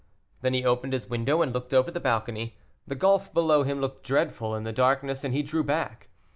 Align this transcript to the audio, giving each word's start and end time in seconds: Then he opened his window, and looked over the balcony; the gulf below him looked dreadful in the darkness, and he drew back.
Then 0.41 0.55
he 0.55 0.65
opened 0.65 0.93
his 0.93 1.07
window, 1.11 1.43
and 1.43 1.53
looked 1.53 1.75
over 1.75 1.91
the 1.91 1.99
balcony; 1.99 2.55
the 2.87 2.95
gulf 2.95 3.31
below 3.35 3.61
him 3.61 3.79
looked 3.79 4.03
dreadful 4.03 4.55
in 4.55 4.63
the 4.63 4.73
darkness, 4.73 5.23
and 5.23 5.31
he 5.31 5.43
drew 5.43 5.63
back. 5.63 6.07